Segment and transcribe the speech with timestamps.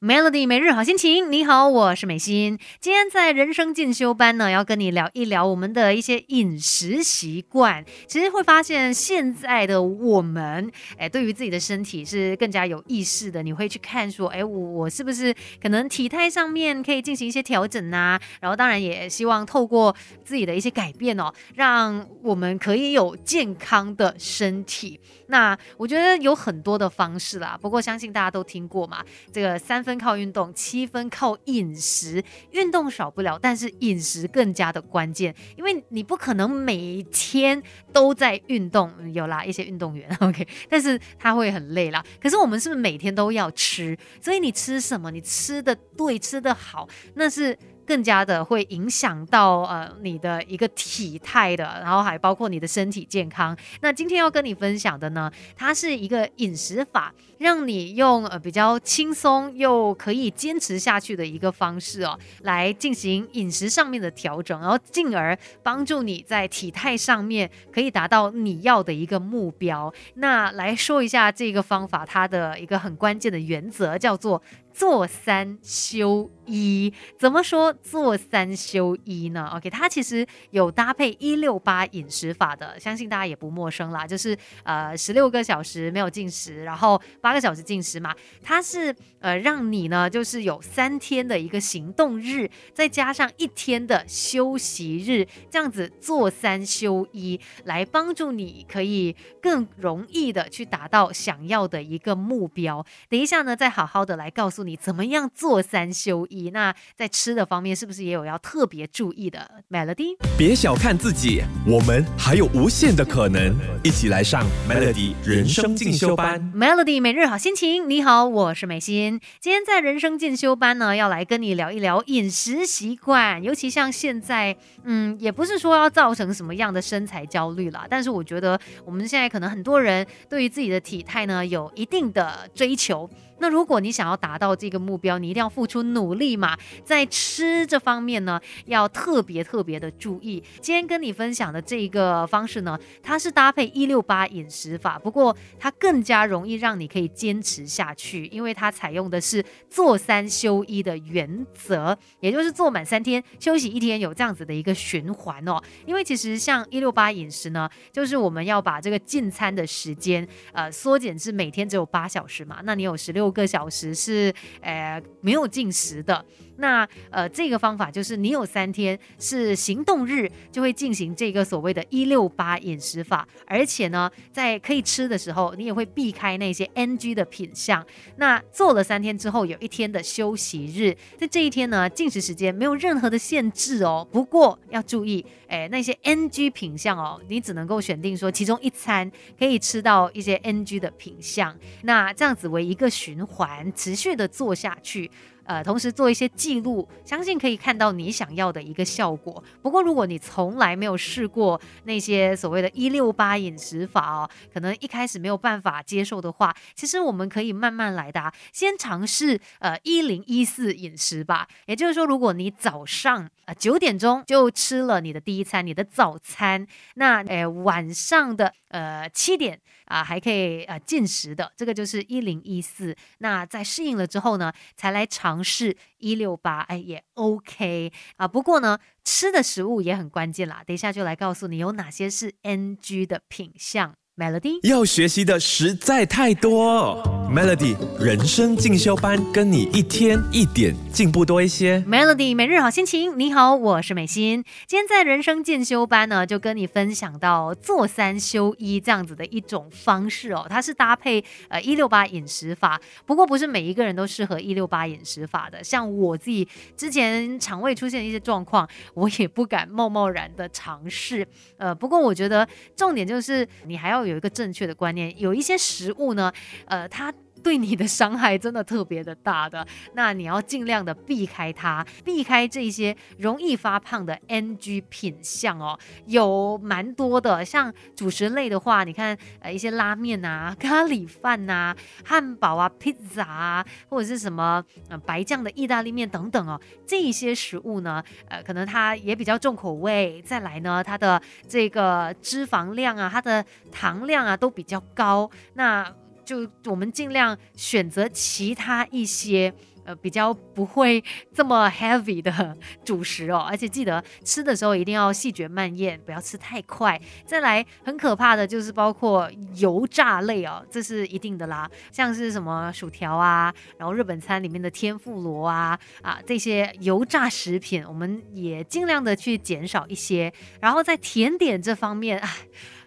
[0.00, 2.56] Melody 每日好心情，你好，我是美心。
[2.78, 7.84] 今天在人生进修班呢，要跟你聊一聊我们的一些饮食习惯。
[8.06, 13.42] 其实会发现现在的我们，哎，对于自己的身体是更加有意识的。
[13.42, 18.20] 你会去看说，哎，我我是不是可能体态上面可以进行一些调整呐？
[18.40, 19.92] 然后当然也希望透过
[20.22, 25.00] 自己的一些改变哦，让我们可以有健康的身体。
[25.26, 29.84] 那我觉得有很多的方式啦，不过相信大家都听过嘛，这个三。
[29.88, 32.22] 分靠运动，七分靠饮食。
[32.50, 38.92] 运动少不了，但是饮食更加的关键，因为你不可能每天都在运动。
[39.14, 42.04] 有啦，一些运动员 OK，但是他会很累啦。
[42.20, 43.96] 可是我们是不是每天都要吃？
[44.20, 45.10] 所以你吃什么？
[45.10, 47.58] 你吃的对，吃的好，那是。
[47.88, 53.56] 更加的会影响到呃你的一个体态的，然后还包括你的身体健康。
[53.80, 69.90] 那今天要跟你分享的呢，它是一个饮食法，让你用呃比较轻松又可以坚持下去的一个方式哦，来进行饮食上面的调整，然后进而帮助你在体态上面可以达到你要的一个目标。
[70.16, 74.42] 那来说一下这个方法，它的一个很关键的原则叫做。
[74.72, 84.06] 做三休一，怎么说做三休一呢？OK，它其实有搭配一六八饮食法的，相信大家也不陌生啦。
[84.06, 88.14] 就是呃十六个小时没有进食，然后八个小时进食嘛。
[88.40, 102.86] 它是呃让你呢就是有三天的一个行动日，再加上一天的休息日，这样子做三休一，来帮助你可以更容易的去达到想要的一个目标。
[103.08, 104.67] 等一下呢，再好好的来告诉你。
[104.68, 106.50] 你怎么样做三休一？
[106.50, 113.56] 那在吃的方面是不是也有要特别注意的？Melody，别小看自己，我们还有无限的可能。
[113.82, 116.52] 一起来上 Melody 人生进修班。
[116.54, 119.18] Melody 每日好心情，你好，我是美心。
[119.40, 133.08] 今天在人生进修班呢，要来跟你聊一聊饮食习惯，尤其像现在，嗯，也不是说要造成什么样的身材焦虑啦，但是我觉得我们现在可能很多人对于自己的体态呢，有一定的追求。
[133.40, 136.56] 那如果你想要达到这个目标，你一定要付出努力嘛。
[136.84, 140.42] 在吃这方面呢，要特别特别的注意。
[140.60, 155.62] 今天跟你分享的这个方式呢，它是搭配一六八饮食法，不过它更加容易让你可以坚持下去，因为它采用的是做三休一的原则，也就是做满三天休息一天，有这样子的一个循环哦。
[155.86, 163.27] 因为其实像一六八饮食呢，就是我们要把这个进餐的时间呃缩减至每天只有八小时嘛，那你有十六。
[163.30, 166.24] 个小时是呃没有进食的，
[166.58, 177.86] 那呃这个方法就是你有三天是行动日，就会进行这个所谓的“一六八”饮食法，而且呢，在可以吃的时候，你也会避开那些 NG 的品相。
[178.16, 184.06] 那做了三天之后，有一天的休息日，在这一天呢，进食时间没有任何的限制哦。
[184.10, 189.08] 不过要注意，哎，那些 NG 品相哦，你只能够选定说其中一餐
[189.38, 193.18] 可以吃到一些 NG 的品相，那这样子为一个循。
[193.28, 195.10] 环持续的做下去。
[195.48, 199.42] 呃，同时做一些记录，相信可以看到你想要的一个效果。
[199.62, 211.48] 不过，如果你从来没有试过那些所谓的“一六八”饮食法哦，可能一开始没有办法接受的话，其实我们可以慢慢来的，先尝试呃一零一四饮食吧。
[211.64, 222.94] 也就是说，如果你早上呃九点钟就吃了你的第一餐，你的早餐，那诶晚上的呃七点啊还可以呃进食的，这个就是一零一四。
[223.18, 225.42] 那在适应了之后呢，才来尝。
[225.48, 228.28] 试一六八，哎，也 OK 啊。
[228.28, 230.62] 不过呢，吃的食物也很关键啦。
[230.66, 233.94] 等一下就来告诉你有哪些是 NG 的品相。
[234.18, 237.00] Melody 要学习的实在太多
[237.32, 241.78] ，Melody 人生进修班跟你一天一点进步多一些。
[241.82, 244.42] Melody 每日好心情，你好，我是美心。
[244.66, 250.44] 今天在人生进修班呢，就跟你分享到做三休一这样子的一种方式哦。
[250.50, 255.62] 它是搭配呃一六八饮食法，不过不是每一个人都适合一六八饮食法的。
[255.62, 261.24] 像我自己之前肠胃出现一些状况，我也不敢贸贸然的尝试。
[261.56, 262.44] 呃，不过我觉得
[262.74, 264.07] 重点就是你还要。
[264.08, 266.32] 有一个正确的观念，有一些食物呢，
[266.66, 267.12] 呃，它。
[267.48, 281.74] 对你的伤害真的特别的大的，那你要尽量的避开它，避开这些容易发胖的 NG 品相哦，有蛮多的，像主食类的话，你看呃一些拉面啊、咖喱饭呐、
[282.04, 291.18] 汉堡啊、披萨啊，或者是什么呃白酱的意大利面等等哦，这一些食物呢，呃可能它也比较重口味，再来呢它的
[291.48, 293.42] 这个脂肪量啊、它的
[293.72, 295.90] 糖量啊都比较高，那。
[296.28, 299.50] 就我们尽量选择其他一些
[299.86, 301.02] 呃比较不会
[301.34, 302.54] 这么 heavy 的
[302.84, 303.38] 主食哦。
[303.38, 307.00] 而且记得吃的时候一定要细嚼慢咽，不要吃太快。
[307.24, 320.30] 再来，很可怕的就是包括油炸类哦，这是一定的啦，像是什么薯条啊，然后日本餐里面的天妇罗啊啊这些油炸食品，我们也尽量的去减少一些。
[320.60, 322.28] 然后在甜点这方面，啊。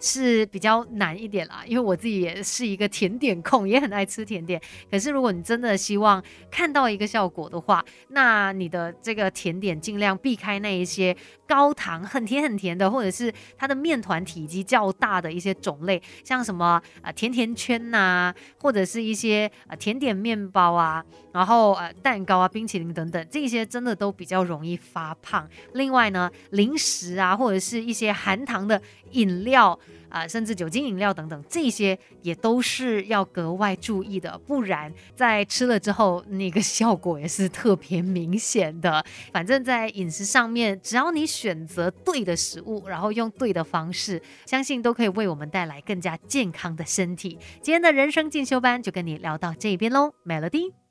[0.00, 4.60] 是比较难一点啦，因为我自己也是一个甜点控，也很爱吃甜点。
[4.90, 11.16] 可是如果你真的希望看到一个效果的话，那你的这个甜点尽量避开那一些
[11.46, 25.48] 高糖、很甜很甜的，或者是它的面团体积较大的一些种类，像什么啊甜甜圈呐，或者是一些啊甜点面包啊，然后呃蛋糕啊、冰淇淋等等，这些真的都比较容易发胖。
[25.74, 28.80] 另外呢，零食啊，或者是一些含糖的
[29.10, 29.78] 饮料。
[30.08, 39.04] 啊，甚至酒精饮料等等，这些也都是要格外注意的，不然在吃了之后，那个效果也是特别明显的。
[39.32, 47.38] 反正，在饮食上面，只要你选择对的食物，然后用对的方式，相信都可以为我们带来更加健康的身体。
[47.60, 50.87] 今天的人生进修班就跟你聊到这边喽，Melody。